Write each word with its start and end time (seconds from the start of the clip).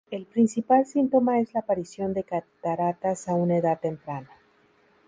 El 0.09 0.25
principal 0.25 0.87
síntoma 0.87 1.39
es 1.41 1.53
la 1.53 1.59
aparición 1.59 2.15
de 2.15 2.23
cataratas 2.23 3.29
a 3.29 3.35
una 3.35 3.57
edad 3.57 3.79
temprana. 3.79 4.31